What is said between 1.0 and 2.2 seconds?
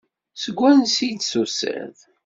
i d-tusiḍ?